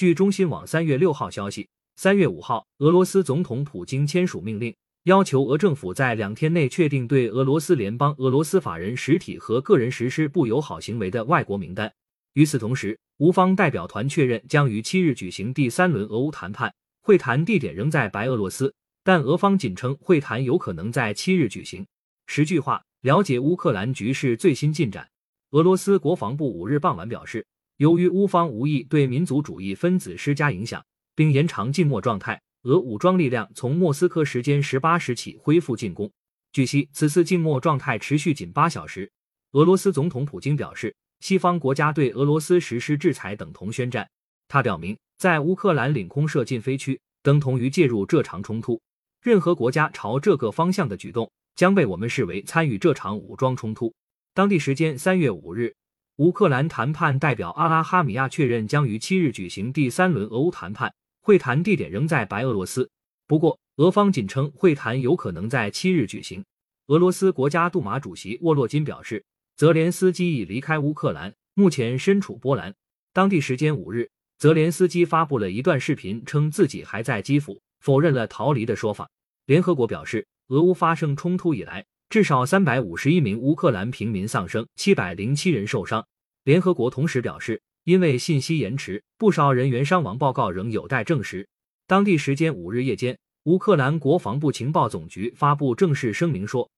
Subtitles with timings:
[0.00, 11.92] 据中新网三月六号消息，三月五号，俄罗斯总统普京签署命令，要求俄政府在两天内确定对俄罗斯联邦、俄罗斯法人实体和个人实施不友好行为的外国名单。
[12.32, 16.72] 与此同时，乌方代表团确认将于七日举行第三轮俄乌谈判，
[17.02, 18.72] 会谈地点仍在白俄罗斯，
[19.04, 21.86] 但俄方仅称会谈有可能在七日举行。
[22.26, 25.06] 十句话了解乌克兰局势最新进展。
[25.50, 27.44] 俄罗斯国防部五日傍晚表示。
[27.80, 30.84] 由于乌方无意对民族主义分子施加影响，
[31.14, 36.12] 并延长静默状态，俄武装力量从莫斯科时间十八时起恢复进攻。
[36.52, 39.10] 据悉，此次静默状态持续仅八小时。
[39.52, 44.06] 俄罗斯总统普京表示，西方国家对俄罗斯实施制裁等同宣战。
[44.46, 48.78] 他表明，在乌克兰领空设禁飞区等同于介入这场冲突。
[49.22, 53.90] 任何国家朝这个方向的举动将被我们视为参与这场武装冲突。
[54.34, 55.74] 当地时间三月五日。
[56.20, 62.90] 乌克兰谈判代表阿拉哈米亚确认将于七日举行第三轮俄乌谈判，会谈地点仍在白俄罗斯。
[63.26, 66.44] 不过，俄方仅称会谈有可能在七日举行。
[66.88, 69.24] 俄罗斯国家杜马主席沃洛金表示，
[69.56, 72.74] 泽连斯基已离开乌克兰，目前身处波兰。
[73.14, 79.08] 当地时间五日，泽连斯基发布了一段视频，称自己还在基辅，否认了逃离的说法。
[79.46, 81.86] 联合国表示，俄乌发生冲突以来。
[82.10, 86.04] 至少三百五十一名乌克兰平民丧生，七百零七人受伤。
[86.42, 91.46] 联合国同时表示，因为信息延迟，不少人员伤亡报告仍有待证实。
[91.86, 96.68] 当地时间五日夜间，乌克兰国防部情报总局发布正式声明说，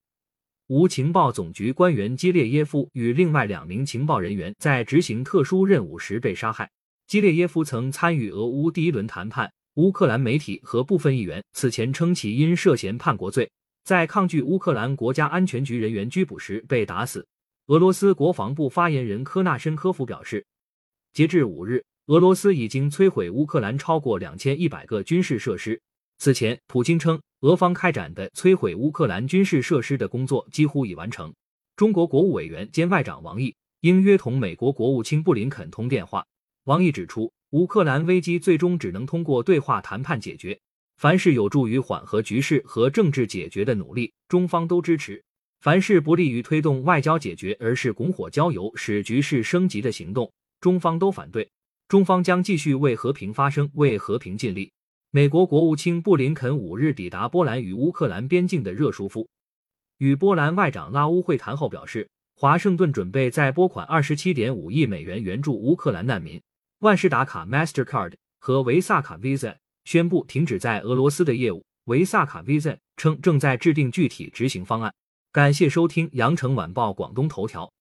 [0.66, 6.70] 乌情报总局官员基列耶夫与另外两名情报人员在执行特殊任务时被杀害。
[7.06, 9.50] 基列耶夫曾参与俄乌第一轮谈判。
[9.77, 13.50] 乌克兰媒体和部分议员此前称其因涉嫌叛国罪。
[13.84, 17.27] 在抗拒乌克兰国家安全局人员拘捕时被打死。
[17.66, 20.44] 俄罗斯国防部发言人科纳申科夫表示，
[21.12, 25.80] 截至五日，俄罗斯已经摧毁乌克兰超过两千一百个军事设施。
[26.19, 31.33] 此前，普京称，俄方开展的摧毁乌克兰军事设施的工作几乎已完成。
[31.77, 36.24] 中国国务委员兼外长王毅应约同美国国务卿布林肯通电话。
[36.64, 40.61] 王毅指出，乌克兰危机最终只能通过对话谈判解决。
[41.02, 45.20] 凡是有助于缓和局势和政治解决的努力，中方都支持；
[45.61, 51.51] 凡是不利于推动外交解决，而是拱火浇油、使局势升级的行动，中方都反对。
[51.89, 54.70] 中方将继续为和平发声，为和平尽力。
[55.11, 59.29] 美国国务卿布林肯五日抵达波兰与乌克兰边境的热舒夫，
[59.98, 66.41] 与波兰外长拉乌会谈后表示，华盛顿准备再拨款二十七点五亿美元援助乌克兰难民。
[66.79, 69.57] 万事达卡 （Mastercard） 和维萨卡 （Visa）。
[69.84, 71.64] 宣布停止在俄罗斯的业务。
[71.86, 74.94] 维萨卡 Visa 称正在制定具体执行方案。
[75.32, 77.72] 感谢收听羊城晚报广东头条。